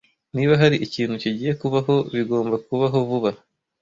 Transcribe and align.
Niba 0.35 0.53
hari 0.61 0.75
ikintu 0.85 1.15
kigiye 1.21 1.53
kubaho, 1.61 1.93
bigomba 2.15 2.55
kubaho 2.65 2.97
vuba. 3.07 3.29